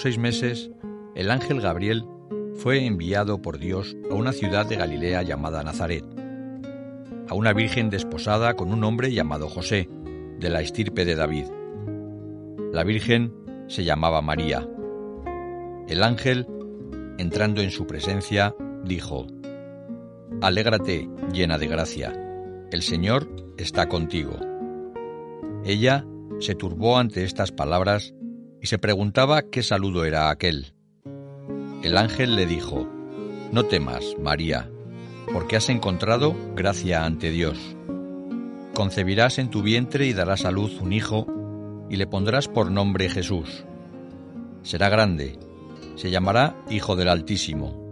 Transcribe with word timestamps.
Seis 0.00 0.18
meses, 0.18 0.70
el 1.14 1.30
ángel 1.30 1.60
Gabriel 1.60 2.04
fue 2.54 2.86
enviado 2.86 3.42
por 3.42 3.58
Dios 3.58 3.96
a 4.10 4.14
una 4.14 4.32
ciudad 4.32 4.66
de 4.66 4.76
Galilea 4.76 5.22
llamada 5.22 5.62
Nazaret, 5.62 6.04
a 7.28 7.34
una 7.34 7.52
virgen 7.52 7.90
desposada 7.90 8.54
con 8.54 8.72
un 8.72 8.84
hombre 8.84 9.12
llamado 9.12 9.48
José, 9.48 9.88
de 10.38 10.50
la 10.50 10.60
estirpe 10.60 11.04
de 11.04 11.14
David. 11.14 11.46
La 12.72 12.84
Virgen 12.84 13.32
se 13.66 13.84
llamaba 13.84 14.22
María. 14.22 14.68
El 15.88 16.02
ángel, 16.02 16.46
entrando 17.18 17.60
en 17.60 17.70
su 17.70 17.86
presencia, 17.86 18.54
dijo, 18.84 19.26
Alégrate, 20.40 21.08
llena 21.32 21.58
de 21.58 21.66
gracia, 21.66 22.12
el 22.70 22.82
Señor 22.82 23.28
está 23.56 23.88
contigo. 23.88 24.38
Ella 25.64 26.06
se 26.38 26.54
turbó 26.54 26.98
ante 26.98 27.24
estas 27.24 27.50
palabras 27.50 28.14
y 28.60 28.66
se 28.66 28.78
preguntaba 28.78 29.42
qué 29.42 29.62
saludo 29.62 30.04
era 30.04 30.30
aquel. 30.30 30.74
El 31.82 31.96
ángel 31.96 32.36
le 32.36 32.46
dijo, 32.46 32.88
No 33.52 33.64
temas, 33.64 34.04
María, 34.20 34.70
porque 35.32 35.56
has 35.56 35.68
encontrado 35.68 36.34
gracia 36.54 37.04
ante 37.04 37.30
Dios. 37.30 37.58
Concebirás 38.74 39.38
en 39.38 39.50
tu 39.50 39.62
vientre 39.62 40.06
y 40.06 40.12
darás 40.12 40.44
a 40.44 40.50
luz 40.50 40.80
un 40.80 40.92
hijo 40.92 41.26
y 41.88 41.96
le 41.96 42.06
pondrás 42.06 42.48
por 42.48 42.70
nombre 42.70 43.08
Jesús. 43.08 43.64
Será 44.62 44.88
grande, 44.88 45.38
se 45.96 46.10
llamará 46.10 46.56
Hijo 46.70 46.96
del 46.96 47.08
Altísimo. 47.08 47.88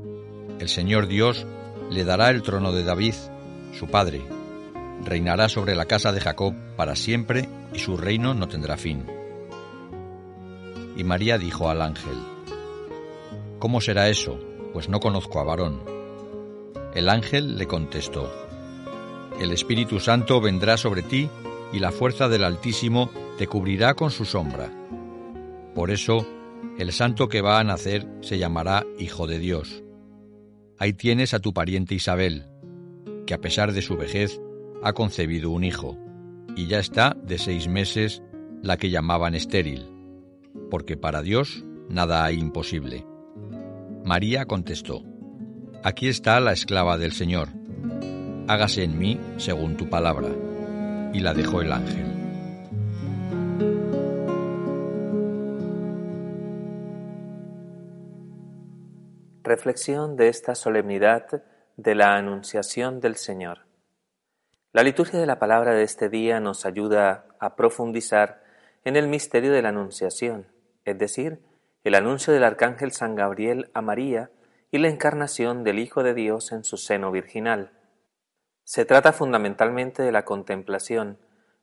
El 0.60 0.68
Señor 0.68 1.06
Dios 1.06 1.46
le 1.90 2.04
dará 2.04 2.30
el 2.30 2.42
trono 2.42 2.72
de 2.72 2.84
David, 2.84 3.14
su 3.72 3.86
padre. 3.88 4.22
Reinará 5.04 5.48
sobre 5.48 5.74
la 5.74 5.86
casa 5.86 6.12
de 6.12 6.20
Jacob 6.20 6.54
para 6.76 6.96
siempre 6.96 7.48
y 7.72 7.78
su 7.78 7.96
reino 7.96 8.34
no 8.34 8.48
tendrá 8.48 8.76
fin. 8.76 9.15
Y 10.96 11.04
María 11.04 11.38
dijo 11.38 11.68
al 11.68 11.82
ángel, 11.82 12.16
¿Cómo 13.58 13.80
será 13.80 14.08
eso? 14.08 14.38
Pues 14.72 14.88
no 14.88 15.00
conozco 15.00 15.40
a 15.40 15.44
varón. 15.44 15.80
El 16.94 17.08
ángel 17.08 17.56
le 17.56 17.66
contestó, 17.66 18.32
El 19.40 19.52
Espíritu 19.52 20.00
Santo 20.00 20.40
vendrá 20.40 20.76
sobre 20.76 21.02
ti 21.02 21.28
y 21.72 21.78
la 21.78 21.92
fuerza 21.92 22.28
del 22.28 22.44
Altísimo 22.44 23.10
te 23.38 23.46
cubrirá 23.46 23.94
con 23.94 24.10
su 24.10 24.24
sombra. 24.24 24.70
Por 25.74 25.90
eso, 25.90 26.26
el 26.78 26.92
santo 26.92 27.28
que 27.28 27.42
va 27.42 27.58
a 27.58 27.64
nacer 27.64 28.06
se 28.20 28.38
llamará 28.38 28.86
Hijo 28.98 29.26
de 29.26 29.38
Dios. 29.38 29.82
Ahí 30.78 30.92
tienes 30.92 31.34
a 31.34 31.40
tu 31.40 31.52
pariente 31.52 31.94
Isabel, 31.94 32.46
que 33.26 33.34
a 33.34 33.40
pesar 33.40 33.72
de 33.72 33.82
su 33.82 33.96
vejez 33.96 34.40
ha 34.82 34.92
concebido 34.92 35.50
un 35.50 35.64
hijo, 35.64 35.98
y 36.54 36.66
ya 36.66 36.78
está 36.78 37.16
de 37.22 37.38
seis 37.38 37.68
meses 37.68 38.22
la 38.62 38.76
que 38.76 38.90
llamaban 38.90 39.34
estéril, 39.34 39.90
porque 40.70 40.96
para 40.96 41.22
Dios 41.22 41.64
nada 41.88 42.24
hay 42.24 42.38
imposible. 42.38 43.06
María 44.04 44.46
contestó, 44.46 45.02
Aquí 45.82 46.08
está 46.08 46.40
la 46.40 46.52
esclava 46.52 46.98
del 46.98 47.12
Señor, 47.12 47.48
hágase 48.48 48.84
en 48.84 48.98
mí 48.98 49.20
según 49.36 49.76
tu 49.76 49.88
palabra, 49.88 50.28
y 51.12 51.20
la 51.20 51.34
dejó 51.34 51.60
el 51.60 51.72
ángel. 51.72 52.06
Reflexión 59.42 60.16
de 60.16 60.28
esta 60.28 60.56
solemnidad 60.56 61.42
de 61.76 61.94
la 61.94 62.16
Anunciación 62.16 62.98
del 63.00 63.14
Señor. 63.14 63.60
La 64.72 64.82
liturgia 64.82 65.20
de 65.20 65.26
la 65.26 65.38
palabra 65.38 65.72
de 65.72 65.84
este 65.84 66.08
día 66.08 66.40
nos 66.40 66.66
ayuda 66.66 67.26
a 67.38 67.54
profundizar 67.54 68.42
en 68.86 68.94
el 68.94 69.08
misterio 69.08 69.50
de 69.50 69.62
la 69.62 69.70
Anunciación, 69.70 70.46
es 70.84 70.96
decir, 70.96 71.42
el 71.82 71.96
anuncio 71.96 72.32
del 72.32 72.44
Arcángel 72.44 72.92
San 72.92 73.16
Gabriel 73.16 73.68
a 73.74 73.82
María 73.82 74.30
y 74.70 74.78
la 74.78 74.86
encarnación 74.86 75.64
del 75.64 75.80
Hijo 75.80 76.04
de 76.04 76.14
Dios 76.14 76.52
en 76.52 76.62
su 76.62 76.76
seno 76.76 77.10
virginal. 77.10 77.72
Se 78.62 78.84
trata 78.84 79.12
fundamentalmente 79.12 80.04
de 80.04 80.12
la 80.12 80.24
contemplación, 80.24 81.18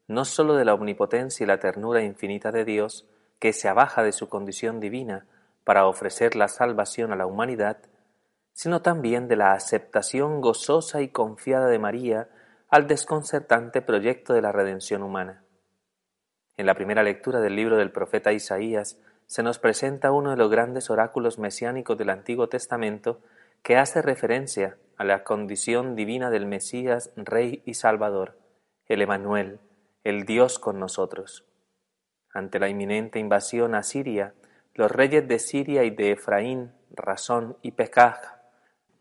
no 0.06 0.26
sólo 0.26 0.56
de 0.56 0.66
la 0.66 0.74
omnipotencia 0.74 1.46
y 1.46 1.48
la 1.48 1.62
ternura 1.62 2.04
infinita 2.04 2.52
de 2.52 2.66
Dios, 2.66 3.08
que 3.40 3.54
se 3.54 3.70
abaja 3.70 4.04
de 4.04 4.12
su 4.12 4.28
condición 4.28 4.82
divina, 4.82 5.26
para 5.64 5.88
ofrecer 5.88 6.36
la 6.36 6.50
salvación 6.50 7.14
a 7.14 7.16
la 7.16 7.26
humanidad, 7.26 7.78
sino 8.52 8.82
también 8.82 9.30
de 9.30 9.38
la 9.38 9.54
aceptación 9.54 10.42
gozosa 10.42 11.02
y 11.02 11.08
confiada 11.08 11.68
de 11.68 11.80
María 11.80 12.28
al 12.68 12.86
desconcertante 12.86 13.82
proyecto 13.82 14.34
de 14.34 14.42
la 14.42 14.52
redención 14.52 15.04
humana. 15.04 15.43
En 16.56 16.66
la 16.66 16.76
primera 16.76 17.02
lectura 17.02 17.40
del 17.40 17.56
libro 17.56 17.78
del 17.78 17.92
profeta 17.92 18.32
Isaías 18.32 19.00
se 19.26 19.42
nos 19.42 19.58
presenta 19.58 20.12
uno 20.12 20.32
de 20.32 20.38
los 20.38 20.52
grandes 20.52 20.90
oráculos 20.90 21.40
mesiánicos 21.40 21.98
del 21.98 22.12
Antiguo 22.12 22.48
Testamento 22.48 23.22
que 23.64 23.78
hace 23.78 24.02
referencia 24.02 24.78
a 24.98 25.04
la 25.04 25.24
condición 25.24 25.96
divina 25.96 26.30
del 26.30 26.46
Mesías, 26.46 27.12
Rey 27.16 27.64
y 27.66 27.74
Salvador, 27.74 28.38
el 28.86 29.02
Emanuel, 29.02 29.60
el 30.04 30.26
Dios 30.26 30.60
con 30.60 30.80
nosotros. 30.80 31.46
Ante 32.32 32.60
la 32.60 32.70
inminente 32.70 33.20
invasión 33.20 33.74
a 33.74 33.82
Siria, 33.84 34.34
los 34.76 34.92
reyes 34.92 35.28
de 35.28 35.40
Siria 35.40 35.84
y 35.84 35.90
de 35.90 36.12
Efraín, 36.12 36.72
Rasón 36.92 37.58
y 37.62 37.72
Pekaj 37.72 38.20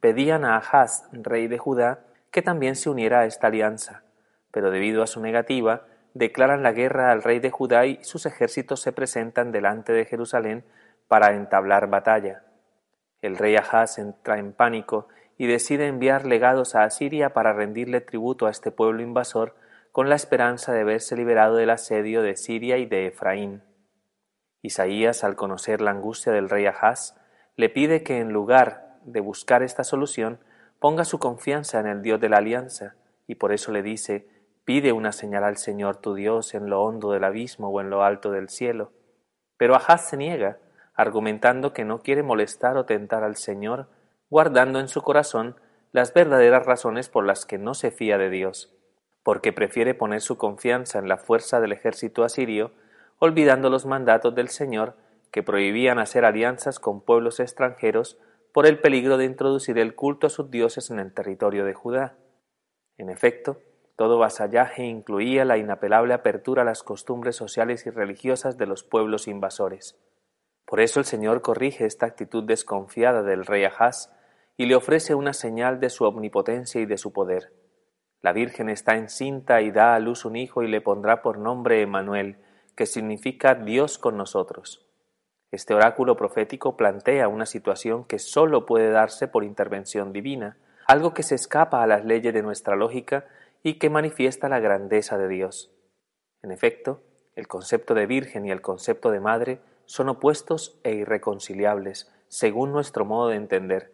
pedían 0.01 0.45
a 0.45 0.57
Ahaz, 0.57 1.09
rey 1.13 1.49
de 1.49 1.59
Judá, 1.59 2.05
que 2.31 2.43
también 2.43 2.77
se 2.77 2.89
uniera 2.89 3.21
a 3.21 3.27
esta 3.27 3.49
alianza, 3.49 4.05
pero 4.51 4.71
debido 4.71 5.03
a 5.03 5.07
su 5.07 5.21
negativa, 5.21 5.87
declaran 6.15 6.63
la 6.63 6.73
guerra 6.73 7.11
al 7.11 7.23
rey 7.23 7.41
de 7.41 7.51
Judá 7.51 7.87
y 7.87 8.03
sus 8.03 8.27
ejércitos 8.27 8.81
se 8.81 8.93
presentan 8.93 9.53
delante 9.53 9.93
de 9.93 10.05
Jerusalén 10.05 10.65
para 11.09 11.35
entablar 11.35 11.89
batalla. 11.89 12.45
El 13.21 13.37
rey 13.37 13.57
Ahaz 13.57 13.99
entra 13.99 14.39
en 14.39 14.53
pánico 14.53 15.09
y 15.39 15.47
decide 15.47 15.87
enviar 15.87 16.27
legados 16.27 16.75
a 16.75 16.85
Asiria 16.85 17.33
para 17.33 17.53
rendirle 17.53 18.01
tributo 18.01 18.47
a 18.47 18.51
este 18.51 18.71
pueblo 18.71 19.03
invasor 19.03 19.55
con 19.93 20.09
la 20.09 20.15
esperanza 20.15 20.73
de 20.73 20.85
verse 20.85 21.17
liberado 21.17 21.57
del 21.57 21.71
asedio 21.71 22.23
de 22.23 22.37
Siria 22.37 22.79
y 22.79 22.87
de 22.87 23.07
Efraín. 23.07 23.63
Isaías, 24.63 25.25
al 25.25 25.37
conocer 25.37 25.81
la 25.81 25.91
angustia 25.91 26.33
del 26.33 26.49
rey 26.49 26.67
Ahaz, 26.67 27.15
le 27.57 27.69
pide 27.69 28.03
que 28.03 28.19
en 28.19 28.33
lugar 28.33 28.99
de 29.05 29.21
buscar 29.21 29.63
esta 29.63 29.85
solución, 29.85 30.39
ponga 30.79 31.05
su 31.05 31.19
confianza 31.19 31.81
en 31.81 31.87
el 31.87 32.03
Dios 32.03 32.21
de 32.21 32.29
la 32.29 32.39
alianza, 32.39 32.95
y 33.27 33.35
por 33.35 33.53
eso 33.53 33.73
le 33.73 33.83
dice, 33.83 34.29
pide 34.65 34.93
una 34.93 35.13
señal 35.13 35.45
al 35.45 35.57
Señor 35.57 35.97
tu 35.97 36.15
Dios 36.15 36.55
en 36.55 36.71
lo 36.71 36.83
hondo 36.83 37.13
del 37.13 37.25
abismo 37.25 37.69
o 37.69 37.81
en 37.81 37.91
lo 37.91 38.03
alto 38.03 38.31
del 38.31 38.49
cielo. 38.49 38.93
Pero 39.57 39.75
Ahaz 39.75 40.09
se 40.09 40.17
niega, 40.17 40.59
argumentando 40.95 41.73
que 41.73 41.85
no 41.85 42.01
quiere 42.01 42.23
molestar 42.23 42.77
o 42.77 42.85
tentar 42.85 43.25
al 43.25 43.37
Señor, 43.37 43.89
guardando 44.31 44.81
en 44.81 44.89
su 44.89 45.03
corazón 45.03 45.57
las 45.93 46.15
verdaderas 46.15 46.65
razones 46.65 47.09
por 47.09 47.27
las 47.27 47.45
que 47.45 47.59
no 47.59 47.75
se 47.75 47.91
fía 47.91 48.19
de 48.19 48.31
Dios, 48.31 48.75
porque 49.23 49.53
prefiere 49.53 49.95
poner 49.95 50.21
su 50.21 50.39
confianza 50.39 50.99
en 50.99 51.09
la 51.09 51.19
fuerza 51.19 51.61
del 51.61 51.73
ejército 51.73 52.25
asirio 52.25 52.73
olvidando 53.19 53.71
los 53.71 53.87
mandatos 53.87 54.35
del 54.35 54.49
Señor 54.49 54.97
que 55.31 55.45
prohibían 55.45 56.01
hacer 56.01 56.25
alianzas 56.25 56.81
con 56.81 57.01
pueblos 57.01 57.39
extranjeros 57.39 58.19
por 58.53 58.67
el 58.67 58.81
peligro 58.81 59.17
de 59.17 59.27
introducir 59.27 59.79
el 59.79 59.95
culto 59.95 60.27
a 60.27 60.31
sus 60.31 60.51
dioses 60.51 60.91
en 60.91 60.99
el 60.99 61.15
territorio 61.15 61.65
de 61.65 61.73
Judá. 61.73 62.17
En 62.99 63.11
efecto, 63.11 63.61
todo 64.03 64.19
vasallaje 64.19 64.83
incluía 64.83 65.45
la 65.45 65.59
inapelable 65.59 66.13
apertura 66.13 66.63
a 66.63 66.65
las 66.65 66.83
costumbres 66.83 67.37
sociales 67.37 67.87
y 67.87 67.91
religiosas 67.91 68.59
de 68.59 68.67
los 68.67 68.83
pueblos 68.83 69.29
invasores. 69.29 69.97
Por 70.67 70.81
eso 70.81 70.99
el 70.99 71.07
Señor 71.07 71.41
corrige 71.41 71.87
esta 71.87 72.07
actitud 72.07 72.43
desconfiada 72.43 73.23
del 73.23 73.47
rey 73.47 73.63
Ahaz 73.63 74.11
y 74.57 74.67
le 74.67 74.75
ofrece 74.75 75.15
una 75.15 75.33
señal 75.33 75.79
de 75.79 75.89
su 75.89 76.03
omnipotencia 76.03 76.81
y 76.81 76.85
de 76.85 76.99
su 76.99 77.13
poder. 77.13 77.53
La 78.23 78.33
Virgen 78.33 78.71
está 78.71 78.97
encinta 78.97 79.61
y 79.61 79.71
da 79.71 79.95
a 79.95 80.01
luz 80.01 80.25
un 80.25 80.35
hijo 80.35 80.65
y 80.65 80.69
le 80.69 80.81
pondrá 80.81 81.23
por 81.23 81.39
nombre 81.39 81.81
Emmanuel, 81.81 82.39
que 82.75 82.87
significa 82.87 83.55
Dios 83.55 83.99
con 83.99 84.17
nosotros. 84.17 84.85
Este 85.53 85.75
oráculo 85.75 86.17
profético 86.17 86.77
plantea 86.77 87.29
una 87.29 87.47
situación 87.47 88.05
que 88.05 88.19
sólo 88.19 88.67
puede 88.67 88.91
darse 88.91 89.29
por 89.29 89.45
intervención 89.45 90.13
divina, 90.13 90.57
algo 90.89 91.15
que 91.15 91.23
se 91.23 91.37
escapa 91.37 91.85
a 91.85 91.87
las 91.87 92.05
leyes 92.05 92.35
de 92.35 92.43
nuestra 92.43 92.75
lógica 92.75 93.27
y 93.63 93.75
que 93.75 93.91
manifiesta 93.91 94.49
la 94.49 94.61
grandeza 94.61 95.19
de 95.19 95.29
Dios. 95.29 95.73
En 96.43 96.51
efecto, 96.51 97.03
el 97.35 97.49
concepto 97.49 97.95
de 97.95 98.07
virgen 98.07 98.47
y 98.47 98.51
el 98.51 98.61
concepto 98.61 99.11
de 99.11 99.21
madre 99.21 99.61
son 99.87 100.09
opuestos 100.09 100.79
e 100.83 100.93
irreconciliables, 100.95 102.13
según 102.29 102.73
nuestro 102.73 103.05
modo 103.05 103.29
de 103.29 103.37
entender, 103.37 103.93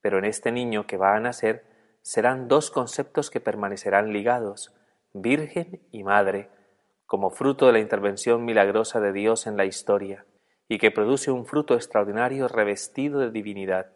pero 0.00 0.18
en 0.18 0.24
este 0.24 0.52
niño 0.52 0.86
que 0.86 0.96
va 0.96 1.16
a 1.16 1.20
nacer 1.20 1.64
serán 2.02 2.48
dos 2.48 2.70
conceptos 2.70 3.30
que 3.30 3.40
permanecerán 3.40 4.12
ligados, 4.12 4.74
virgen 5.12 5.80
y 5.90 6.04
madre, 6.04 6.50
como 7.06 7.30
fruto 7.30 7.66
de 7.66 7.72
la 7.72 7.78
intervención 7.78 8.44
milagrosa 8.44 9.00
de 9.00 9.12
Dios 9.12 9.46
en 9.46 9.56
la 9.56 9.64
historia, 9.64 10.26
y 10.68 10.78
que 10.78 10.90
produce 10.90 11.30
un 11.30 11.46
fruto 11.46 11.74
extraordinario 11.74 12.48
revestido 12.48 13.20
de 13.20 13.30
divinidad. 13.30 13.86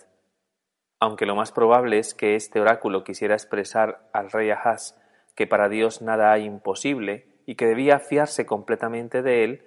Aunque 1.00 1.26
lo 1.26 1.34
más 1.34 1.52
probable 1.52 1.98
es 1.98 2.14
que 2.14 2.36
este 2.36 2.60
oráculo 2.60 3.04
quisiera 3.04 3.34
expresar 3.34 4.08
al 4.12 4.30
rey 4.30 4.50
Ahaz 4.50 4.99
que 5.40 5.46
para 5.46 5.70
Dios 5.70 6.02
nada 6.02 6.32
hay 6.32 6.44
imposible 6.44 7.26
y 7.46 7.54
que 7.54 7.64
debía 7.64 7.98
fiarse 7.98 8.44
completamente 8.44 9.22
de 9.22 9.42
él, 9.42 9.64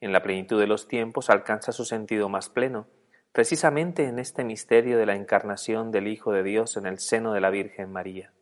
en 0.00 0.12
la 0.12 0.20
plenitud 0.20 0.58
de 0.58 0.66
los 0.66 0.88
tiempos 0.88 1.30
alcanza 1.30 1.70
su 1.70 1.84
sentido 1.84 2.28
más 2.28 2.48
pleno, 2.48 2.88
precisamente 3.30 4.08
en 4.08 4.18
este 4.18 4.42
misterio 4.42 4.98
de 4.98 5.06
la 5.06 5.14
encarnación 5.14 5.92
del 5.92 6.08
Hijo 6.08 6.32
de 6.32 6.42
Dios 6.42 6.76
en 6.76 6.86
el 6.86 6.98
seno 6.98 7.34
de 7.34 7.40
la 7.40 7.50
Virgen 7.50 7.92
María. 7.92 8.32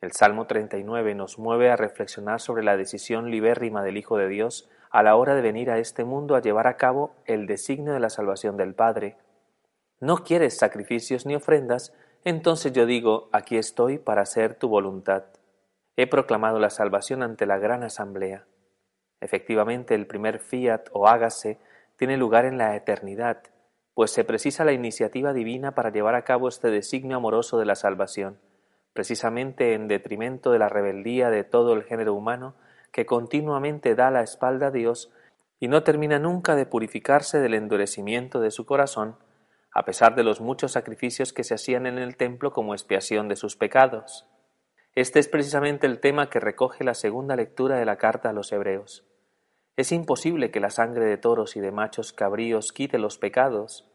El 0.00 0.10
Salmo 0.10 0.48
39 0.48 1.14
nos 1.14 1.38
mueve 1.38 1.70
a 1.70 1.76
reflexionar 1.76 2.40
sobre 2.40 2.64
la 2.64 2.76
decisión 2.76 3.30
libérrima 3.30 3.84
del 3.84 3.96
Hijo 3.96 4.16
de 4.18 4.26
Dios 4.26 4.68
a 4.90 5.04
la 5.04 5.14
hora 5.14 5.36
de 5.36 5.42
venir 5.42 5.70
a 5.70 5.78
este 5.78 6.02
mundo 6.02 6.34
a 6.34 6.42
llevar 6.42 6.66
a 6.66 6.76
cabo 6.76 7.14
el 7.24 7.46
designio 7.46 7.92
de 7.92 8.00
la 8.00 8.10
salvación 8.10 8.56
del 8.56 8.74
Padre. 8.74 9.16
No 10.00 10.24
quieres 10.24 10.58
sacrificios 10.58 11.24
ni 11.24 11.36
ofrendas, 11.36 11.92
entonces 12.24 12.72
yo 12.72 12.84
digo, 12.84 13.28
aquí 13.30 13.56
estoy 13.56 13.98
para 13.98 14.22
hacer 14.22 14.56
tu 14.56 14.66
voluntad. 14.66 15.26
He 15.96 16.06
proclamado 16.06 16.58
la 16.58 16.70
salvación 16.70 17.22
ante 17.22 17.46
la 17.46 17.58
gran 17.58 17.82
asamblea. 17.82 18.46
Efectivamente, 19.20 19.94
el 19.94 20.06
primer 20.06 20.40
fiat 20.40 20.88
o 20.92 21.06
hágase 21.06 21.58
tiene 21.96 22.16
lugar 22.16 22.44
en 22.44 22.58
la 22.58 22.74
eternidad, 22.74 23.42
pues 23.94 24.10
se 24.10 24.24
precisa 24.24 24.64
la 24.64 24.72
iniciativa 24.72 25.32
divina 25.32 25.74
para 25.74 25.90
llevar 25.90 26.16
a 26.16 26.24
cabo 26.24 26.48
este 26.48 26.70
designio 26.70 27.16
amoroso 27.16 27.58
de 27.58 27.64
la 27.64 27.76
salvación, 27.76 28.40
precisamente 28.92 29.74
en 29.74 29.86
detrimento 29.86 30.50
de 30.50 30.58
la 30.58 30.68
rebeldía 30.68 31.30
de 31.30 31.44
todo 31.44 31.74
el 31.74 31.84
género 31.84 32.14
humano 32.14 32.56
que 32.90 33.06
continuamente 33.06 33.94
da 33.94 34.10
la 34.10 34.22
espalda 34.22 34.68
a 34.68 34.70
Dios 34.72 35.12
y 35.60 35.68
no 35.68 35.84
termina 35.84 36.18
nunca 36.18 36.56
de 36.56 36.66
purificarse 36.66 37.38
del 37.38 37.54
endurecimiento 37.54 38.40
de 38.40 38.50
su 38.50 38.66
corazón, 38.66 39.16
a 39.72 39.84
pesar 39.84 40.14
de 40.16 40.24
los 40.24 40.40
muchos 40.40 40.72
sacrificios 40.72 41.32
que 41.32 41.44
se 41.44 41.54
hacían 41.54 41.86
en 41.86 41.98
el 41.98 42.16
templo 42.16 42.52
como 42.52 42.74
expiación 42.74 43.28
de 43.28 43.36
sus 43.36 43.56
pecados. 43.56 44.28
Este 44.96 45.18
es 45.18 45.26
precisamente 45.26 45.88
el 45.88 45.98
tema 45.98 46.30
que 46.30 46.38
recoge 46.38 46.84
la 46.84 46.94
segunda 46.94 47.34
lectura 47.34 47.78
de 47.78 47.84
la 47.84 47.96
carta 47.96 48.30
a 48.30 48.32
los 48.32 48.52
Hebreos. 48.52 49.04
Es 49.76 49.90
imposible 49.90 50.52
que 50.52 50.60
la 50.60 50.70
sangre 50.70 51.04
de 51.06 51.16
toros 51.16 51.56
y 51.56 51.60
de 51.60 51.72
machos 51.72 52.12
cabríos 52.12 52.72
quite 52.72 52.98
los 52.98 53.18
pecados. 53.18 53.90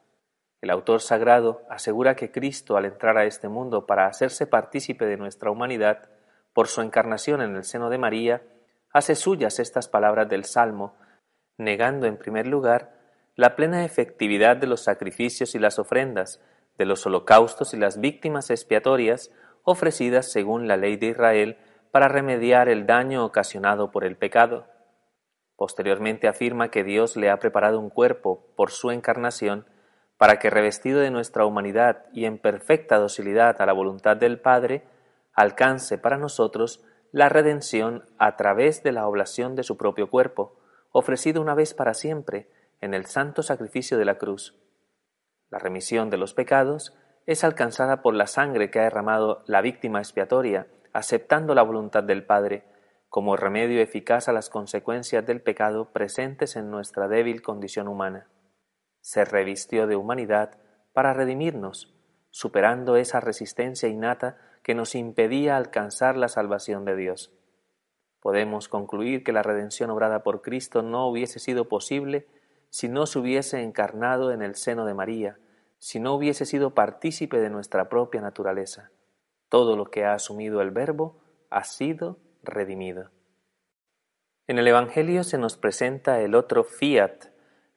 El 0.60 0.70
autor 0.70 1.00
sagrado 1.00 1.62
asegura 1.70 2.18
que 2.18 2.32
Cristo, 2.32 2.76
al 2.76 2.84
entrar 2.84 3.18
a 3.18 3.24
este 3.24 3.48
mundo 3.48 3.86
para 3.86 4.08
hacerse 4.08 4.46
partícipe 4.46 5.06
de 5.06 5.16
nuestra 5.16 5.52
humanidad, 5.52 6.10
por 6.52 6.68
su 6.68 6.82
encarnación 6.82 7.42
en 7.42 7.56
el 7.56 7.64
seno 7.64 7.90
de 7.90 7.98
María, 7.98 8.42
hace 8.92 9.16
suyas 9.16 9.60
estas 9.60 9.88
palabras 9.88 10.28
del 10.28 10.44
Salmo, 10.44 10.98
negando 11.58 12.08
en 12.08 12.18
primer 12.18 12.46
lugar 12.46 12.92
la 13.38 13.56
plena 13.56 13.86
efectividad 13.86 14.58
de 14.58 14.68
los 14.68 14.84
sacrificios 14.84 15.56
y 15.56 15.60
las 15.60 15.80
ofrendas, 15.80 16.42
de 16.78 16.86
los 16.86 17.06
holocaustos 17.06 17.74
y 17.74 17.78
las 17.78 18.02
víctimas 18.02 18.50
expiatorias 18.50 19.32
ofrecidas 19.64 20.32
según 20.32 20.68
la 20.68 20.78
ley 20.78 20.98
de 20.98 21.08
Israel 21.08 21.58
para 21.92 22.08
remediar 22.08 22.70
el 22.70 22.86
daño 22.86 23.26
ocasionado 23.26 23.92
por 23.92 24.04
el 24.04 24.18
pecado. 24.18 24.68
Posteriormente 25.56 26.28
afirma 26.28 26.70
que 26.70 26.84
Dios 26.84 27.18
le 27.18 27.30
ha 27.30 27.40
preparado 27.40 27.80
un 27.80 27.90
cuerpo 27.90 28.54
por 28.56 28.72
su 28.72 28.92
encarnación 28.92 29.66
para 30.18 30.38
que 30.38 30.50
revestido 30.50 31.00
de 31.00 31.12
nuestra 31.12 31.46
humanidad 31.46 32.06
y 32.14 32.26
en 32.26 32.38
perfecta 32.38 32.98
docilidad 32.98 33.62
a 33.62 33.66
la 33.66 33.74
voluntad 33.74 34.18
del 34.18 34.40
Padre, 34.40 34.84
alcance 35.34 35.98
para 35.98 36.18
nosotros 36.18 36.84
la 37.12 37.30
redención 37.30 38.06
a 38.18 38.36
través 38.36 38.84
de 38.84 38.92
la 38.92 39.08
oblación 39.08 39.56
de 39.56 39.64
su 39.64 39.78
propio 39.78 40.10
cuerpo, 40.10 40.60
ofrecido 40.92 41.42
una 41.42 41.56
vez 41.56 41.74
para 41.74 41.94
siempre 41.94 42.50
en 42.82 42.94
el 42.94 43.06
santo 43.06 43.44
sacrificio 43.44 43.98
de 43.98 44.06
la 44.06 44.18
cruz. 44.18 44.56
La 45.50 45.58
remisión 45.58 46.10
de 46.10 46.18
los 46.18 46.34
pecados 46.34 46.94
es 47.30 47.44
alcanzada 47.44 48.02
por 48.02 48.16
la 48.16 48.26
sangre 48.26 48.72
que 48.72 48.80
ha 48.80 48.86
derramado 48.86 49.44
la 49.46 49.62
víctima 49.62 50.00
expiatoria, 50.00 50.66
aceptando 50.94 51.54
la 51.54 51.62
voluntad 51.62 52.04
del 52.04 52.26
Padre, 52.26 52.64
como 53.08 53.36
remedio 53.36 53.82
eficaz 53.82 54.28
a 54.28 54.34
las 54.34 54.50
consecuencias 54.50 55.28
del 55.28 55.40
pecado 55.40 55.94
presentes 55.94 56.56
en 56.56 56.72
nuestra 56.72 57.08
débil 57.08 57.44
condición 57.44 57.88
humana. 57.88 58.28
Se 59.02 59.26
revistió 59.26 59.86
de 59.86 59.96
humanidad 59.96 60.58
para 60.92 61.14
redimirnos, 61.14 61.94
superando 62.32 62.96
esa 62.96 63.20
resistencia 63.20 63.88
innata 63.88 64.40
que 64.64 64.74
nos 64.74 64.96
impedía 64.96 65.56
alcanzar 65.56 66.18
la 66.18 66.30
salvación 66.30 66.84
de 66.84 66.96
Dios. 66.96 67.32
Podemos 68.22 68.70
concluir 68.70 69.24
que 69.24 69.34
la 69.34 69.44
redención 69.44 69.92
obrada 69.92 70.24
por 70.24 70.42
Cristo 70.42 70.82
no 70.82 71.08
hubiese 71.08 71.38
sido 71.38 71.70
posible 71.70 72.26
si 72.72 72.90
no 72.90 73.06
se 73.06 73.20
hubiese 73.20 73.62
encarnado 73.62 74.32
en 74.32 74.42
el 74.42 74.56
seno 74.56 74.84
de 74.86 74.96
María, 74.96 75.38
si 75.80 76.00
no 76.00 76.14
hubiese 76.14 76.46
sido 76.46 76.74
partícipe 76.74 77.40
de 77.40 77.50
nuestra 77.50 77.90
propia 77.90 78.22
naturaleza. 78.22 78.92
Todo 79.50 79.76
lo 79.76 79.86
que 79.86 80.06
ha 80.06 80.14
asumido 80.14 80.62
el 80.62 80.72
Verbo 80.72 81.22
ha 81.50 81.64
sido 81.64 82.20
redimido. 82.44 83.10
En 84.48 84.60
el 84.60 84.68
Evangelio 84.68 85.24
se 85.24 85.38
nos 85.38 85.58
presenta 85.58 86.22
el 86.22 86.36
otro 86.36 86.64
fiat 86.64 87.26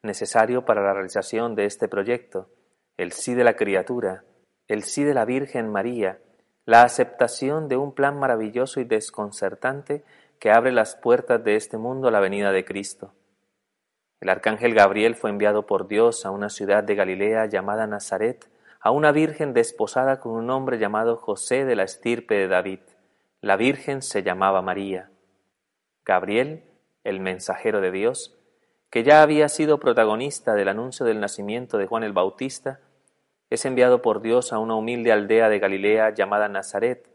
necesario 0.03 0.65
para 0.65 0.83
la 0.83 0.93
realización 0.93 1.55
de 1.55 1.65
este 1.65 1.89
proyecto, 1.89 2.49
el 2.97 3.13
sí 3.13 3.35
de 3.35 3.45
la 3.45 3.55
criatura, 3.57 4.25
el 4.69 4.83
sí 4.83 5.05
de 5.05 5.15
la 5.15 5.25
Virgen 5.25 5.71
María, 5.71 6.19
la 6.65 6.83
aceptación 6.83 7.69
de 7.69 7.77
un 7.77 7.95
plan 7.95 8.19
maravilloso 8.19 8.81
y 8.81 8.85
desconcertante 8.85 10.05
que 10.39 10.51
abre 10.51 10.73
las 10.73 10.97
puertas 10.97 11.43
de 11.45 11.57
este 11.57 11.79
mundo 11.79 12.09
a 12.09 12.11
la 12.11 12.21
venida 12.21 12.53
de 12.53 12.65
Cristo. 12.65 13.15
El 14.23 14.29
arcángel 14.29 14.73
Gabriel 14.73 15.17
fue 15.17 15.31
enviado 15.31 15.67
por 15.67 15.89
Dios 15.89 16.25
a 16.25 16.31
una 16.31 16.49
ciudad 16.49 16.85
de 16.85 16.95
Galilea 16.95 17.47
llamada 17.47 17.89
Nazaret, 17.89 18.49
a 18.79 18.93
una 18.93 19.11
virgen 19.11 19.53
desposada 19.53 20.21
con 20.21 20.31
un 20.35 20.49
hombre 20.49 20.79
llamado 20.79 21.17
José 21.17 21.65
de 21.65 21.75
la 21.75 21.83
estirpe 21.83 22.37
de 22.37 22.47
David. 22.47 22.79
La 23.41 23.57
virgen 23.57 24.01
se 24.01 24.23
llamaba 24.23 24.63
María. 24.63 25.11
Gabriel, 26.05 26.63
el 27.03 27.19
mensajero 27.19 27.81
de 27.81 27.91
Dios, 27.91 28.39
que 28.91 29.03
ya 29.03 29.23
había 29.23 29.49
sido 29.49 29.81
protagonista 29.81 30.55
del 30.55 30.69
anuncio 30.69 31.05
del 31.05 31.19
nacimiento 31.19 31.77
de 31.77 31.89
Juan 31.89 32.05
el 32.05 32.13
Bautista, 32.13 32.79
es 33.51 33.65
enviado 33.65 34.03
por 34.03 34.23
Dios 34.23 34.53
a 34.53 34.61
una 34.61 34.77
humilde 34.77 35.11
aldea 35.11 35.49
de 35.49 35.59
Galilea 35.59 36.11
llamada 36.11 36.47
Nazaret, 36.47 37.11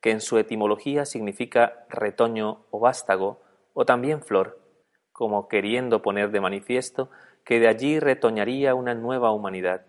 que 0.00 0.10
en 0.10 0.20
su 0.20 0.38
etimología 0.38 1.04
significa 1.04 1.86
retoño 1.88 2.64
o 2.72 2.80
vástago, 2.80 3.42
o 3.74 3.84
también 3.84 4.22
flor 4.22 4.57
como 5.18 5.48
queriendo 5.48 6.00
poner 6.00 6.30
de 6.30 6.40
manifiesto 6.40 7.10
que 7.44 7.58
de 7.58 7.66
allí 7.66 7.98
retoñaría 7.98 8.76
una 8.76 8.94
nueva 8.94 9.32
humanidad. 9.32 9.82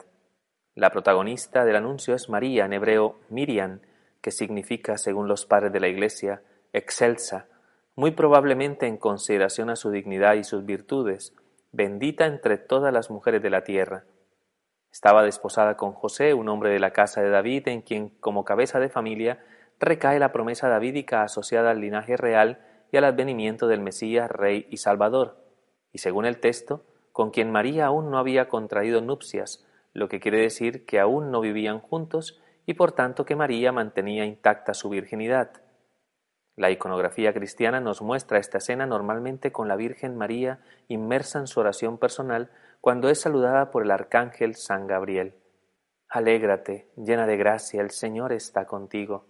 La 0.74 0.90
protagonista 0.90 1.66
del 1.66 1.76
anuncio 1.76 2.16
es 2.16 2.30
María, 2.30 2.66
en 2.66 2.74
hebreo 2.74 3.20
Miriam, 3.30 3.80
que 4.22 4.32
significa, 4.32 4.98
según 4.98 5.28
los 5.28 5.46
padres 5.46 5.72
de 5.72 5.80
la 5.80 5.88
Iglesia, 5.88 6.42
excelsa, 6.74 7.46
muy 7.96 8.10
probablemente 8.10 8.88
en 8.88 8.98
consideración 8.98 9.70
a 9.70 9.76
su 9.76 9.92
dignidad 9.92 10.34
y 10.34 10.44
sus 10.44 10.66
virtudes, 10.66 11.36
bendita 11.72 12.26
entre 12.26 12.58
todas 12.58 12.92
las 12.92 13.12
mujeres 13.12 13.44
de 13.44 13.52
la 13.52 13.64
tierra. 13.64 14.06
Estaba 14.92 15.22
desposada 15.22 15.78
con 15.78 15.94
José, 15.94 16.34
un 16.34 16.50
hombre 16.50 16.72
de 16.72 16.80
la 16.80 16.90
casa 16.90 17.22
de 17.22 17.30
David, 17.30 17.68
en 17.68 17.84
quien, 17.84 18.10
como 18.20 18.46
cabeza 18.46 18.80
de 18.80 18.90
familia, 18.90 19.46
recae 19.80 20.18
la 20.18 20.32
promesa 20.32 20.70
davídica 20.70 21.22
asociada 21.22 21.70
al 21.70 21.82
linaje 21.82 22.18
real 22.18 22.66
y 22.92 22.98
al 22.98 23.06
advenimiento 23.06 23.68
del 23.68 23.82
Mesías, 23.82 24.30
Rey 24.30 24.68
y 24.70 24.78
Salvador, 24.78 25.38
y 25.92 26.00
según 26.00 26.26
el 26.26 26.40
texto, 26.40 26.86
con 27.12 27.32
quien 27.32 27.52
María 27.52 27.88
aún 27.88 28.12
no 28.12 28.18
había 28.18 28.48
contraído 28.48 29.02
nupcias, 29.02 29.66
lo 29.94 30.08
que 30.08 30.20
quiere 30.20 30.40
decir 30.40 30.86
que 30.86 31.00
aún 31.00 31.32
no 31.32 31.42
vivían 31.42 31.80
juntos 31.80 32.42
y 32.66 32.76
por 32.76 32.92
tanto 32.92 33.26
que 33.26 33.36
María 33.36 33.72
mantenía 33.72 34.26
intacta 34.26 34.74
su 34.74 34.90
virginidad. 34.90 35.62
La 36.56 36.72
iconografía 36.72 37.34
cristiana 37.34 37.80
nos 37.80 38.02
muestra 38.02 38.38
esta 38.38 38.58
escena 38.58 38.86
normalmente 38.86 39.52
con 39.52 39.68
la 39.68 39.76
Virgen 39.76 40.18
María 40.18 40.60
inmersa 40.88 41.40
en 41.40 41.48
su 41.48 41.60
oración 41.60 41.98
personal 41.98 42.52
cuando 42.82 43.10
es 43.10 43.22
saludada 43.22 43.72
por 43.72 43.84
el 43.84 43.92
arcángel 43.92 44.56
San 44.56 44.86
Gabriel. 44.86 45.36
Alégrate, 46.10 46.90
llena 46.98 47.26
de 47.28 47.38
gracia, 47.38 47.82
el 47.82 47.92
Señor 47.92 48.34
está 48.34 48.66
contigo 48.66 49.29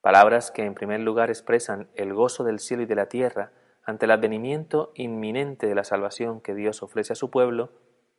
palabras 0.00 0.50
que 0.50 0.64
en 0.64 0.74
primer 0.74 1.00
lugar 1.00 1.30
expresan 1.30 1.88
el 1.94 2.14
gozo 2.14 2.44
del 2.44 2.58
cielo 2.58 2.82
y 2.82 2.86
de 2.86 2.94
la 2.94 3.06
tierra 3.06 3.52
ante 3.84 4.04
el 4.04 4.10
advenimiento 4.10 4.92
inminente 4.94 5.66
de 5.66 5.74
la 5.74 5.84
salvación 5.84 6.40
que 6.40 6.54
Dios 6.54 6.82
ofrece 6.82 7.14
a 7.14 7.16
su 7.16 7.30
pueblo, 7.30 7.70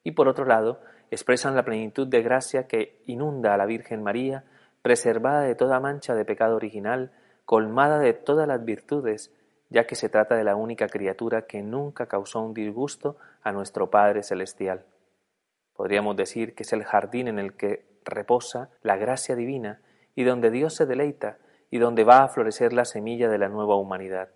y 0.03 0.12
por 0.12 0.27
otro 0.27 0.45
lado, 0.45 0.81
expresan 1.12 1.55
la 1.55 1.63
plenitud 1.63 2.07
de 2.07 2.24
gracia 2.24 2.67
que 2.67 3.03
inunda 3.05 3.53
a 3.53 3.57
la 3.57 3.65
Virgen 3.65 4.01
María, 4.01 4.45
preservada 4.81 5.41
de 5.41 5.55
toda 5.55 5.79
mancha 5.79 6.15
de 6.15 6.25
pecado 6.25 6.55
original, 6.55 7.12
colmada 7.45 8.00
de 8.00 8.13
todas 8.13 8.48
las 8.48 8.63
virtudes, 8.65 9.31
ya 9.69 9.86
que 9.86 9.95
se 9.95 10.09
trata 10.09 10.36
de 10.36 10.43
la 10.43 10.55
única 10.55 10.88
criatura 10.88 11.45
que 11.45 11.62
nunca 11.62 12.07
causó 12.07 12.41
un 12.41 12.53
disgusto 12.53 13.17
a 13.43 13.51
nuestro 13.51 13.89
Padre 13.89 14.24
Celestial. 14.24 14.86
Podríamos 15.74 16.15
decir 16.15 16.55
que 16.55 16.63
es 16.63 16.74
el 16.74 16.83
jardín 16.83 17.27
en 17.27 17.39
el 17.39 17.53
que 17.53 17.86
reposa 18.05 18.69
la 18.81 18.98
gracia 18.98 19.36
divina 19.36 19.81
y 20.15 20.24
donde 20.24 20.50
Dios 20.50 20.74
se 20.74 20.86
deleita 20.86 21.38
y 21.69 21.79
donde 21.79 22.03
va 22.03 22.23
a 22.23 22.27
florecer 22.29 22.73
la 22.73 22.85
semilla 22.85 23.29
de 23.29 23.38
la 23.38 23.49
nueva 23.49 23.75
humanidad. 23.75 24.29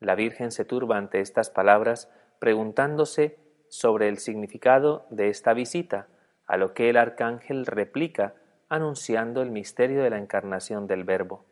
La 0.00 0.14
Virgen 0.14 0.50
se 0.50 0.64
turba 0.64 0.96
ante 0.96 1.20
estas 1.20 1.50
palabras 1.50 2.10
preguntándose 2.38 3.38
sobre 3.68 4.08
el 4.08 4.18
significado 4.18 5.06
de 5.10 5.28
esta 5.28 5.52
visita, 5.54 6.08
a 6.46 6.56
lo 6.56 6.74
que 6.74 6.90
el 6.90 6.96
arcángel 6.96 7.66
replica 7.66 8.34
anunciando 8.68 9.42
el 9.42 9.50
misterio 9.50 10.02
de 10.02 10.10
la 10.10 10.18
encarnación 10.18 10.86
del 10.86 11.04
Verbo. 11.04 11.44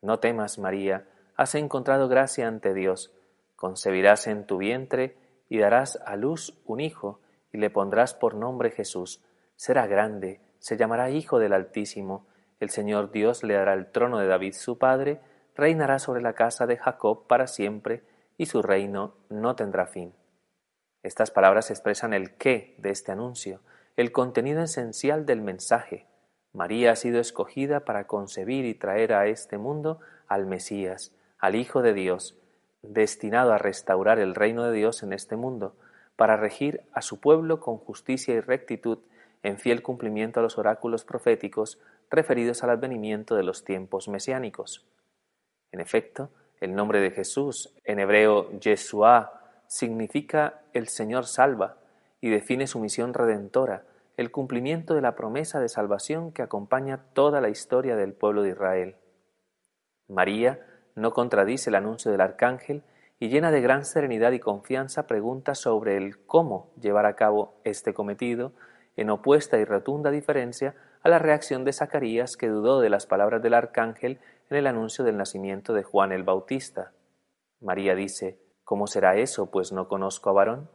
No 0.00 0.18
temas, 0.18 0.58
María, 0.58 1.06
has 1.36 1.54
encontrado 1.54 2.08
gracia 2.08 2.48
ante 2.48 2.74
Dios, 2.74 3.12
concebirás 3.56 4.26
en 4.26 4.46
tu 4.46 4.58
vientre 4.58 5.16
y 5.48 5.58
darás 5.58 5.98
a 6.04 6.16
luz 6.16 6.60
un 6.64 6.80
hijo, 6.80 7.20
y 7.52 7.58
le 7.58 7.70
pondrás 7.70 8.14
por 8.14 8.34
nombre 8.34 8.70
Jesús. 8.70 9.22
Será 9.56 9.86
grande, 9.86 10.40
se 10.58 10.76
llamará 10.76 11.10
Hijo 11.10 11.38
del 11.38 11.52
Altísimo, 11.52 12.26
el 12.62 12.70
Señor 12.70 13.10
Dios 13.10 13.42
le 13.42 13.54
dará 13.54 13.74
el 13.74 13.90
trono 13.90 14.20
de 14.20 14.28
David 14.28 14.52
su 14.52 14.78
padre, 14.78 15.20
reinará 15.56 15.98
sobre 15.98 16.22
la 16.22 16.34
casa 16.34 16.64
de 16.68 16.76
Jacob 16.76 17.26
para 17.26 17.48
siempre, 17.48 18.04
y 18.38 18.46
su 18.46 18.62
reino 18.62 19.14
no 19.28 19.56
tendrá 19.56 19.86
fin. 19.86 20.14
Estas 21.02 21.32
palabras 21.32 21.72
expresan 21.72 22.14
el 22.14 22.36
qué 22.36 22.76
de 22.78 22.90
este 22.90 23.10
anuncio, 23.10 23.62
el 23.96 24.12
contenido 24.12 24.62
esencial 24.62 25.26
del 25.26 25.40
mensaje. 25.40 26.06
María 26.52 26.92
ha 26.92 26.96
sido 26.96 27.18
escogida 27.18 27.80
para 27.80 28.06
concebir 28.06 28.64
y 28.64 28.74
traer 28.74 29.12
a 29.12 29.26
este 29.26 29.58
mundo 29.58 29.98
al 30.28 30.46
Mesías, 30.46 31.12
al 31.40 31.56
Hijo 31.56 31.82
de 31.82 31.94
Dios, 31.94 32.38
destinado 32.82 33.52
a 33.52 33.58
restaurar 33.58 34.20
el 34.20 34.36
reino 34.36 34.62
de 34.62 34.72
Dios 34.72 35.02
en 35.02 35.12
este 35.12 35.34
mundo, 35.34 35.74
para 36.14 36.36
regir 36.36 36.82
a 36.92 37.02
su 37.02 37.18
pueblo 37.18 37.58
con 37.58 37.78
justicia 37.78 38.34
y 38.34 38.40
rectitud 38.40 38.98
en 39.42 39.58
fiel 39.58 39.82
cumplimiento 39.82 40.40
a 40.40 40.42
los 40.42 40.58
oráculos 40.58 41.04
proféticos 41.04 41.80
referidos 42.10 42.62
al 42.62 42.70
advenimiento 42.70 43.34
de 43.34 43.42
los 43.42 43.64
tiempos 43.64 44.08
mesiánicos. 44.08 44.86
En 45.72 45.80
efecto, 45.80 46.30
el 46.60 46.74
nombre 46.74 47.00
de 47.00 47.10
Jesús, 47.10 47.74
en 47.84 47.98
hebreo 47.98 48.50
Yeshua, 48.60 49.40
significa 49.66 50.60
el 50.72 50.88
Señor 50.88 51.26
salva 51.26 51.78
y 52.20 52.30
define 52.30 52.66
su 52.66 52.78
misión 52.78 53.14
redentora, 53.14 53.84
el 54.16 54.30
cumplimiento 54.30 54.94
de 54.94 55.00
la 55.00 55.16
promesa 55.16 55.58
de 55.60 55.68
salvación 55.68 56.32
que 56.32 56.42
acompaña 56.42 57.04
toda 57.14 57.40
la 57.40 57.48
historia 57.48 57.96
del 57.96 58.12
pueblo 58.12 58.42
de 58.42 58.50
Israel. 58.50 58.96
María 60.08 60.60
no 60.94 61.12
contradice 61.12 61.70
el 61.70 61.76
anuncio 61.76 62.10
del 62.10 62.20
arcángel 62.20 62.82
y 63.18 63.28
llena 63.28 63.50
de 63.50 63.60
gran 63.60 63.84
serenidad 63.84 64.32
y 64.32 64.40
confianza 64.40 65.06
pregunta 65.06 65.54
sobre 65.54 65.96
el 65.96 66.24
cómo 66.26 66.70
llevar 66.80 67.06
a 67.06 67.16
cabo 67.16 67.54
este 67.64 67.94
cometido, 67.94 68.52
en 68.96 69.10
opuesta 69.10 69.58
y 69.58 69.64
rotunda 69.64 70.10
diferencia 70.10 70.74
a 71.02 71.08
la 71.08 71.18
reacción 71.18 71.64
de 71.64 71.72
Zacarías 71.72 72.36
que 72.36 72.48
dudó 72.48 72.80
de 72.80 72.90
las 72.90 73.06
palabras 73.06 73.42
del 73.42 73.54
arcángel 73.54 74.20
en 74.50 74.56
el 74.56 74.66
anuncio 74.66 75.04
del 75.04 75.16
nacimiento 75.16 75.72
de 75.72 75.82
Juan 75.82 76.12
el 76.12 76.22
Bautista. 76.22 76.92
María 77.60 77.94
dice, 77.94 78.38
¿Cómo 78.64 78.86
será 78.86 79.16
eso, 79.16 79.50
pues 79.50 79.72
no 79.72 79.88
conozco 79.88 80.30
a 80.30 80.32
varón? 80.32 80.70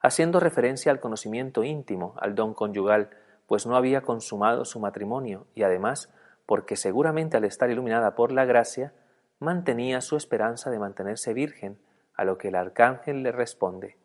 Haciendo 0.00 0.40
referencia 0.40 0.90
al 0.90 1.00
conocimiento 1.00 1.62
íntimo, 1.62 2.14
al 2.18 2.34
don 2.34 2.54
conyugal, 2.54 3.10
pues 3.46 3.66
no 3.66 3.76
había 3.76 4.02
consumado 4.02 4.64
su 4.64 4.80
matrimonio 4.80 5.46
y 5.54 5.62
además, 5.62 6.12
porque 6.46 6.76
seguramente 6.76 7.36
al 7.36 7.44
estar 7.44 7.70
iluminada 7.70 8.14
por 8.14 8.32
la 8.32 8.44
gracia, 8.44 8.92
mantenía 9.38 10.00
su 10.00 10.16
esperanza 10.16 10.70
de 10.70 10.78
mantenerse 10.78 11.34
virgen, 11.34 11.78
a 12.14 12.24
lo 12.24 12.38
que 12.38 12.48
el 12.48 12.56
arcángel 12.56 13.22
le 13.22 13.30
responde, 13.30 13.96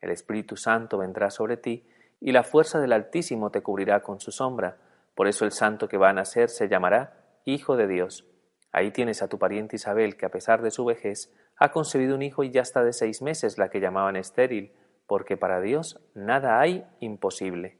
El 0.00 0.10
Espíritu 0.10 0.56
Santo 0.56 0.98
vendrá 0.98 1.30
sobre 1.30 1.56
ti, 1.56 1.86
y 2.20 2.32
la 2.32 2.42
fuerza 2.42 2.78
del 2.78 2.92
Altísimo 2.92 3.50
te 3.50 3.62
cubrirá 3.62 4.02
con 4.02 4.20
su 4.20 4.30
sombra, 4.30 4.76
por 5.14 5.26
eso 5.26 5.44
el 5.44 5.52
santo 5.52 5.88
que 5.88 5.96
va 5.96 6.10
a 6.10 6.14
nacer 6.14 6.48
se 6.48 6.68
llamará 6.68 7.40
Hijo 7.44 7.76
de 7.76 7.86
Dios. 7.86 8.26
Ahí 8.72 8.90
tienes 8.90 9.22
a 9.22 9.28
tu 9.28 9.38
pariente 9.38 9.76
Isabel, 9.76 10.16
que 10.16 10.26
a 10.26 10.30
pesar 10.30 10.62
de 10.62 10.70
su 10.70 10.84
vejez, 10.84 11.32
ha 11.56 11.72
concebido 11.72 12.14
un 12.14 12.22
hijo 12.22 12.44
y 12.44 12.50
ya 12.50 12.62
está 12.62 12.84
de 12.84 12.92
seis 12.92 13.20
meses, 13.20 13.58
la 13.58 13.68
que 13.68 13.80
llamaban 13.80 14.16
estéril, 14.16 14.72
porque 15.06 15.36
para 15.36 15.60
Dios 15.60 15.98
nada 16.14 16.60
hay 16.60 16.86
imposible. 17.00 17.78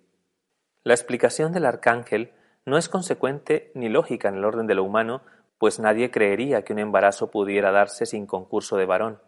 La 0.83 0.95
explicación 0.95 1.53
del 1.53 1.67
arcángel 1.67 2.33
no 2.67 2.77
es 2.77 2.89
consecuente 2.89 3.71
ni 3.75 3.89
lógica 3.89 4.29
en 4.29 4.37
el 4.37 4.45
orden 4.45 4.67
de 4.67 4.75
lo 4.75 4.85
humano, 4.85 5.23
pues 5.59 5.79
nadie 5.79 6.11
creería 6.11 6.63
que 6.63 6.73
un 6.73 6.79
embarazo 6.79 7.31
pudiera 7.31 7.71
darse 7.71 8.07
sin 8.07 8.27
concurso 8.27 8.77
de 8.77 8.87
varón, 8.87 9.21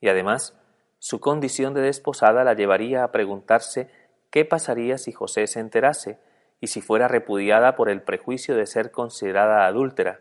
y 0.00 0.08
además 0.08 0.60
su 0.98 1.20
condición 1.20 1.74
de 1.74 1.82
desposada 1.82 2.44
la 2.44 2.54
llevaría 2.54 3.04
a 3.04 3.12
preguntarse 3.12 3.88
qué 4.36 4.44
pasaría 4.44 4.98
si 4.98 5.12
José 5.12 5.46
se 5.46 5.60
enterase 5.60 6.20
y 6.60 6.66
si 6.66 6.82
fuera 6.82 7.08
repudiada 7.08 7.74
por 7.74 7.88
el 7.88 8.02
prejuicio 8.02 8.54
de 8.54 8.66
ser 8.66 8.90
considerada 8.90 9.66
adúltera. 9.66 10.20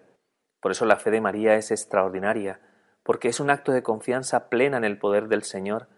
Por 0.62 0.72
eso 0.72 0.86
la 0.86 0.96
fe 0.96 1.12
de 1.12 1.20
María 1.20 1.56
es 1.56 1.70
extraordinaria, 1.70 2.62
porque 3.04 3.28
es 3.28 3.42
un 3.42 3.50
acto 3.50 3.74
de 3.74 3.84
confianza 3.84 4.48
plena 4.48 4.78
en 4.78 4.86
el 4.86 4.98
poder 5.00 5.28
del 5.28 5.44
Señor, 5.44 5.90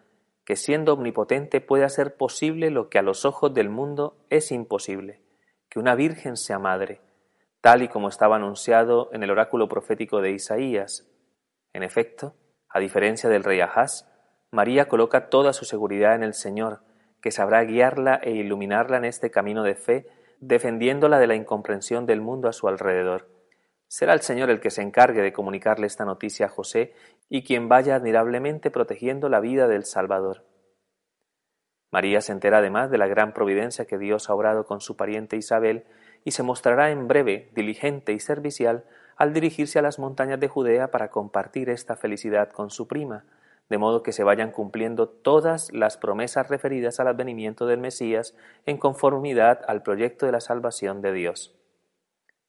que 0.46 0.56
siendo 0.56 0.94
omnipotente 0.94 1.62
puede 1.62 1.84
hacer 1.84 2.16
posible 2.16 2.72
lo 2.72 2.90
que 2.90 2.98
a 2.98 3.04
los 3.04 3.24
ojos 3.24 3.54
del 3.54 3.70
mundo 3.70 4.18
es 4.32 4.52
imposible, 4.52 5.22
que 5.70 5.78
una 5.78 5.94
virgen 5.94 6.38
sea 6.38 6.58
madre, 6.58 7.02
tal 7.62 7.84
y 7.84 7.88
como 7.88 8.10
estaba 8.10 8.38
anunciado 8.38 9.12
en 9.14 9.22
el 9.22 9.30
oráculo 9.30 9.68
profético 9.68 10.22
de 10.22 10.32
Isaías. 10.32 11.08
En 11.72 11.84
efecto, 11.84 12.34
a 12.68 12.80
diferencia 12.80 13.30
del 13.30 13.44
rey 13.44 13.60
Ahaz, 13.62 14.10
María 14.50 14.88
coloca 14.88 15.30
toda 15.30 15.54
su 15.54 15.66
seguridad 15.66 16.16
en 16.16 16.24
el 16.24 16.34
Señor, 16.34 16.82
que 17.22 17.32
sabrá 17.32 17.64
guiarla 17.64 18.20
e 18.24 18.32
iluminarla 18.32 18.98
en 18.98 19.06
este 19.06 19.32
camino 19.32 19.64
de 19.64 19.76
fe, 19.76 20.08
defendiéndola 20.40 21.20
de 21.20 21.28
la 21.28 21.36
incomprensión 21.36 22.06
del 22.06 22.22
mundo 22.22 22.48
a 22.48 22.54
su 22.54 22.68
alrededor. 22.68 23.28
Será 23.88 24.14
el 24.14 24.22
Señor 24.22 24.50
el 24.50 24.60
que 24.60 24.70
se 24.70 24.82
encargue 24.82 25.22
de 25.22 25.34
comunicarle 25.34 25.88
esta 25.88 26.06
noticia 26.06 26.48
a 26.48 26.50
José 26.50 26.94
y 27.30 27.44
quien 27.44 27.70
vaya 27.70 27.96
admirablemente 27.96 28.70
protegiendo 28.70 29.30
la 29.30 29.40
vida 29.40 29.68
del 29.68 29.86
Salvador. 29.86 30.44
María 31.90 32.20
se 32.20 32.34
entera 32.34 32.58
además 32.58 32.92
de 32.92 32.98
la 32.98 33.08
gran 33.08 33.34
providencia 33.34 33.86
que 33.86 33.98
Dios 33.98 34.30
ha 34.30 34.34
obrado 34.34 34.66
con 34.66 34.82
su 34.82 34.98
pariente 34.98 35.38
Isabel 35.38 35.86
y 36.26 36.32
se 36.32 36.44
mostrará 36.44 36.92
en 36.92 37.08
breve, 37.08 37.50
diligente 37.56 38.12
y 38.12 38.20
servicial 38.20 38.84
al 39.16 39.34
dirigirse 39.34 39.80
a 39.80 39.82
las 39.82 39.98
montañas 39.98 40.40
de 40.40 40.50
Judea 40.50 40.92
para 40.92 41.10
compartir 41.10 41.70
esta 41.70 41.96
felicidad 41.96 42.52
con 42.52 42.70
su 42.70 42.88
prima, 42.88 43.26
de 43.70 43.78
modo 43.78 44.04
que 44.04 44.14
se 44.14 44.24
vayan 44.24 44.52
cumpliendo 44.52 45.08
todas 45.08 45.72
las 45.74 45.98
promesas 45.98 46.50
referidas 46.50 47.00
al 47.00 47.08
advenimiento 47.08 47.66
del 47.66 47.80
Mesías 47.80 48.36
en 48.66 48.78
conformidad 48.78 49.62
al 49.68 49.84
proyecto 49.84 50.26
de 50.26 50.32
la 50.32 50.40
salvación 50.40 51.02
de 51.02 51.14
Dios. 51.14 51.54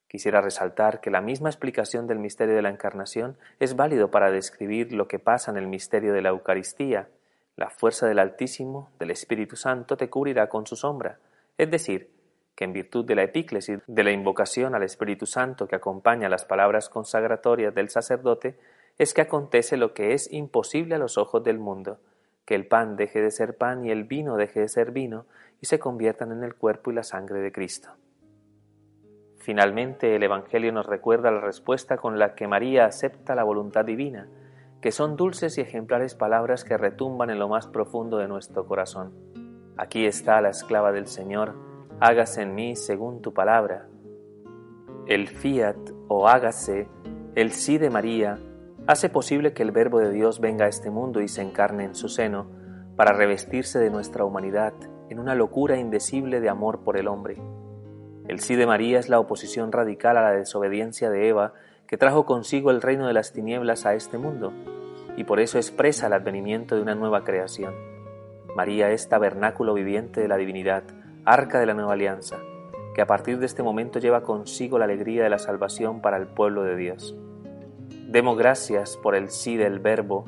Quisiera 0.09 0.41
resaltar 0.41 1.01
que 1.01 1.11
la 1.11 1.21
misma 1.21 1.51
explicación 1.51 2.07
del 2.07 2.19
misterio 2.19 2.55
de 2.55 2.63
la 2.63 2.71
Encarnación 2.71 3.37
es 3.61 3.77
válido 3.77 4.11
para 4.11 4.31
describir 4.31 4.93
lo 4.93 5.07
que 5.07 5.19
pasa 5.19 5.51
en 5.51 5.59
el 5.59 5.67
misterio 5.67 6.15
de 6.15 6.23
la 6.23 6.31
Eucaristía. 6.31 7.09
La 7.57 7.69
fuerza 7.69 8.07
del 8.07 8.19
Altísimo, 8.19 8.91
del 8.99 9.11
Espíritu 9.11 9.57
Santo, 9.57 9.97
te 9.97 10.09
cubrirá 10.09 10.49
con 10.49 10.67
su 10.67 10.77
sombra, 10.77 11.19
es 11.59 11.71
decir, 11.71 12.11
que 12.55 12.65
en 12.65 12.73
virtud 12.73 13.05
de 13.05 13.15
la 13.15 13.23
epíclesis 13.23 13.81
de 13.87 14.03
la 14.03 14.11
invocación 14.11 14.75
al 14.75 14.83
Espíritu 14.83 15.27
Santo 15.27 15.69
que 15.69 15.77
acompaña 15.77 16.29
las 16.29 16.45
palabras 16.45 16.89
consagratorias 16.89 17.75
del 17.75 17.89
sacerdote, 17.89 18.59
es 18.99 19.15
que 19.15 19.23
acontece 19.23 19.77
lo 19.77 19.95
que 19.95 20.13
es 20.13 20.31
imposible 20.33 20.97
a 20.97 20.99
los 20.99 21.19
ojos 21.19 21.45
del 21.45 21.59
mundo, 21.59 21.99
que 22.45 22.57
el 22.57 22.67
pan 22.67 22.97
deje 22.97 23.23
de 23.23 23.31
ser 23.31 23.57
pan 23.57 23.85
y 23.85 23.91
el 23.91 24.05
vino 24.05 24.37
deje 24.37 24.61
de 24.61 24.69
ser 24.69 24.91
vino 24.91 25.27
y 25.61 25.67
se 25.67 25.79
conviertan 25.79 26.33
en 26.33 26.43
el 26.43 26.55
cuerpo 26.55 26.91
y 26.91 26.95
la 26.95 27.05
sangre 27.05 27.41
de 27.41 27.53
Cristo. 27.53 27.91
Finalmente, 29.37 30.17
el 30.17 30.23
Evangelio 30.23 30.73
nos 30.73 30.87
recuerda 30.87 31.31
la 31.31 31.41
respuesta 31.41 31.97
con 31.97 32.19
la 32.19 32.35
que 32.35 32.49
María 32.49 32.87
acepta 32.87 33.35
la 33.35 33.45
voluntad 33.45 33.85
divina, 33.85 34.29
que 34.81 34.93
son 34.93 35.17
dulces 35.17 35.59
y 35.59 35.61
ejemplares 35.61 36.15
palabras 36.15 36.65
que 36.65 36.77
retumban 36.77 37.31
en 37.31 37.39
lo 37.39 37.49
más 37.49 37.67
profundo 37.67 38.19
de 38.19 38.29
nuestro 38.29 38.67
corazón. 38.67 39.13
Aquí 39.77 40.07
está 40.07 40.41
la 40.41 40.51
esclava 40.51 40.93
del 40.93 41.07
Señor, 41.07 41.55
hágase 42.01 42.43
en 42.43 42.55
mí 42.55 42.77
según 42.77 43.23
tu 43.23 43.33
palabra. 43.33 43.89
El 45.07 45.29
fiat 45.29 45.79
o 46.09 46.29
hágase, 46.29 46.89
el 47.35 47.53
sí 47.53 47.79
de 47.79 47.91
María, 47.91 48.39
hace 48.89 49.11
posible 49.11 49.53
que 49.53 49.63
el 49.63 49.71
Verbo 49.71 49.99
de 49.99 50.11
Dios 50.11 50.41
venga 50.41 50.65
a 50.65 50.69
este 50.69 50.91
mundo 50.91 51.21
y 51.21 51.29
se 51.29 51.43
encarne 51.43 51.85
en 51.85 51.95
su 51.95 52.09
seno 52.09 52.47
para 52.97 53.13
revestirse 53.13 53.79
de 53.79 53.91
nuestra 53.91 54.25
humanidad 54.25 54.73
en 55.11 55.19
una 55.19 55.35
locura 55.35 55.77
indecible 55.77 56.41
de 56.41 56.49
amor 56.49 56.81
por 56.85 56.97
el 56.97 57.07
hombre. 57.07 57.37
El 58.29 58.41
sí 58.41 58.57
de 58.57 58.67
María 58.67 58.99
es 58.99 59.11
la 59.11 59.21
oposición 59.21 59.73
radical 59.73 60.17
a 60.17 60.23
la 60.23 60.33
desobediencia 60.33 61.11
de 61.11 61.29
Eva 61.29 61.53
que 61.87 61.99
trajo 61.99 62.25
consigo 62.25 62.71
el 62.71 62.81
reino 62.81 63.07
de 63.07 63.13
las 63.13 63.35
tinieblas 63.35 63.85
a 63.85 63.93
este 63.95 64.17
mundo, 64.17 64.55
y 65.19 65.25
por 65.25 65.39
eso 65.39 65.59
expresa 65.59 66.07
el 66.07 66.15
advenimiento 66.15 66.75
de 66.75 66.81
una 66.81 66.95
nueva 66.95 67.25
creación. 67.25 67.75
María 68.57 68.91
es 68.91 69.07
tabernáculo 69.11 69.75
viviente 69.75 70.23
de 70.23 70.29
la 70.29 70.39
divinidad, 70.39 70.85
arca 71.27 71.61
de 71.61 71.67
la 71.67 71.75
nueva 71.75 71.93
alianza, 71.93 72.39
que 72.95 73.03
a 73.03 73.07
partir 73.07 73.39
de 73.39 73.45
este 73.45 73.63
momento 73.63 73.99
lleva 73.99 74.23
consigo 74.23 74.79
la 74.79 74.87
alegría 74.87 75.25
de 75.25 75.31
la 75.31 75.39
salvación 75.39 76.01
para 76.01 76.17
el 76.17 76.27
pueblo 76.27 76.63
de 76.63 76.77
Dios. 76.77 77.15
Demos 78.09 78.39
gracias 78.39 78.97
por 78.97 79.15
el 79.15 79.29
sí 79.29 79.59
del 79.59 79.81
Verbo, 79.81 80.25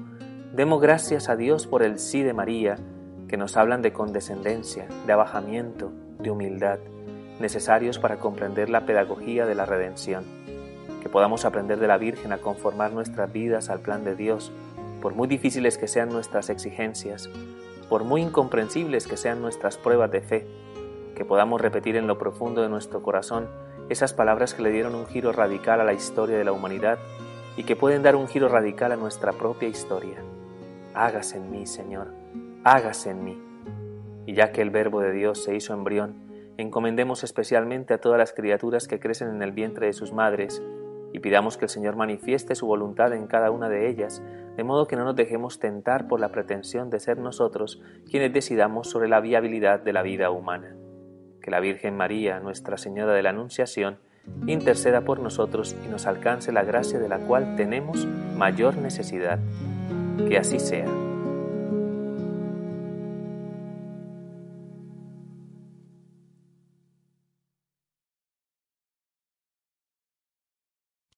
demos 0.52 0.82
gracias 0.82 1.30
a 1.30 1.36
Dios 1.36 1.66
por 1.66 1.82
el 1.82 1.98
sí 1.98 2.22
de 2.22 2.34
María, 2.34 2.76
que 3.26 3.38
nos 3.38 3.56
hablan 3.56 3.80
de 3.80 3.94
condescendencia, 3.94 4.86
de 5.06 5.12
abajamiento, 5.14 5.90
de 6.18 6.30
humildad, 6.30 6.78
necesarios 7.40 7.98
para 7.98 8.18
comprender 8.18 8.68
la 8.68 8.84
pedagogía 8.84 9.46
de 9.46 9.54
la 9.54 9.64
redención, 9.64 10.26
que 11.02 11.08
podamos 11.08 11.46
aprender 11.46 11.80
de 11.80 11.88
la 11.88 11.96
Virgen 11.96 12.34
a 12.34 12.38
conformar 12.42 12.92
nuestras 12.92 13.32
vidas 13.32 13.70
al 13.70 13.80
plan 13.80 14.04
de 14.04 14.14
Dios, 14.14 14.52
por 15.00 15.14
muy 15.14 15.26
difíciles 15.26 15.78
que 15.78 15.88
sean 15.88 16.10
nuestras 16.10 16.50
exigencias, 16.50 17.30
por 17.88 18.04
muy 18.04 18.20
incomprensibles 18.20 19.06
que 19.06 19.16
sean 19.16 19.40
nuestras 19.40 19.78
pruebas 19.78 20.10
de 20.10 20.20
fe, 20.20 20.46
que 21.14 21.24
podamos 21.24 21.58
repetir 21.58 21.96
en 21.96 22.06
lo 22.06 22.18
profundo 22.18 22.60
de 22.60 22.68
nuestro 22.68 23.02
corazón 23.02 23.48
esas 23.88 24.12
palabras 24.12 24.52
que 24.52 24.60
le 24.60 24.70
dieron 24.70 24.94
un 24.94 25.06
giro 25.06 25.32
radical 25.32 25.80
a 25.80 25.84
la 25.84 25.94
historia 25.94 26.36
de 26.36 26.44
la 26.44 26.52
humanidad 26.52 26.98
y 27.60 27.64
que 27.64 27.76
pueden 27.76 28.02
dar 28.02 28.16
un 28.16 28.26
giro 28.26 28.48
radical 28.48 28.90
a 28.90 28.96
nuestra 28.96 29.34
propia 29.34 29.68
historia. 29.68 30.16
Hágase 30.94 31.36
en 31.36 31.50
mí, 31.50 31.66
Señor, 31.66 32.08
hágase 32.64 33.10
en 33.10 33.22
mí. 33.22 33.38
Y 34.24 34.32
ya 34.32 34.50
que 34.50 34.62
el 34.62 34.70
Verbo 34.70 35.02
de 35.02 35.12
Dios 35.12 35.44
se 35.44 35.54
hizo 35.54 35.74
embrión, 35.74 36.54
encomendemos 36.56 37.22
especialmente 37.22 37.92
a 37.92 37.98
todas 37.98 38.16
las 38.16 38.32
criaturas 38.32 38.88
que 38.88 38.98
crecen 38.98 39.28
en 39.28 39.42
el 39.42 39.52
vientre 39.52 39.88
de 39.88 39.92
sus 39.92 40.10
madres 40.10 40.62
y 41.12 41.18
pidamos 41.18 41.58
que 41.58 41.66
el 41.66 41.68
Señor 41.68 41.96
manifieste 41.96 42.54
su 42.54 42.66
voluntad 42.66 43.12
en 43.12 43.26
cada 43.26 43.50
una 43.50 43.68
de 43.68 43.90
ellas, 43.90 44.22
de 44.56 44.64
modo 44.64 44.86
que 44.86 44.96
no 44.96 45.04
nos 45.04 45.16
dejemos 45.16 45.58
tentar 45.58 46.08
por 46.08 46.18
la 46.18 46.32
pretensión 46.32 46.88
de 46.88 46.98
ser 46.98 47.18
nosotros 47.18 47.82
quienes 48.10 48.32
decidamos 48.32 48.88
sobre 48.88 49.10
la 49.10 49.20
viabilidad 49.20 49.80
de 49.80 49.92
la 49.92 50.00
vida 50.00 50.30
humana. 50.30 50.76
Que 51.42 51.50
la 51.50 51.60
Virgen 51.60 51.94
María, 51.94 52.40
Nuestra 52.40 52.78
Señora 52.78 53.12
de 53.12 53.22
la 53.22 53.30
Anunciación, 53.30 53.98
interceda 54.46 55.02
por 55.02 55.20
nosotros 55.20 55.76
y 55.84 55.88
nos 55.88 56.06
alcance 56.06 56.52
la 56.52 56.62
gracia 56.62 56.98
de 56.98 57.08
la 57.08 57.18
cual 57.18 57.56
tenemos 57.56 58.06
mayor 58.36 58.76
necesidad. 58.76 59.38
Que 60.28 60.38
así 60.38 60.58
sea. 60.58 61.09